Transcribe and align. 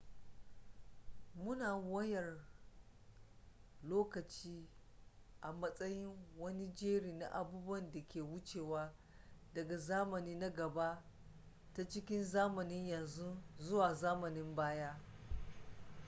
muna 1.35 1.75
wayar 1.77 2.35
lokaci 3.83 4.67
a 5.41 5.53
matsayin 5.53 6.17
wani 6.39 6.67
jeri 6.73 7.13
na 7.13 7.27
abubuwan 7.31 7.91
da 7.91 8.01
ke 8.01 8.21
wucewa 8.21 8.93
daga 9.53 9.77
zamani 9.77 10.35
na 10.35 10.49
gaba 10.49 11.03
ta 11.73 11.87
cikin 11.89 12.23
zamanin 12.25 12.87
yanzu 12.87 13.41
zuwa 13.59 13.93
zamanin 13.95 14.55
baya 14.55 14.99